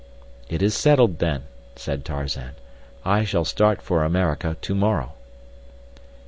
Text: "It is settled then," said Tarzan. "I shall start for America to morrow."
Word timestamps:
"It 0.49 0.63
is 0.63 0.73
settled 0.75 1.19
then," 1.19 1.43
said 1.75 2.03
Tarzan. 2.03 2.55
"I 3.05 3.23
shall 3.23 3.45
start 3.45 3.83
for 3.83 4.03
America 4.03 4.57
to 4.59 4.73
morrow." 4.73 5.11